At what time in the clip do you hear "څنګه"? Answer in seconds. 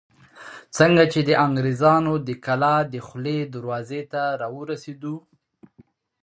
0.77-1.03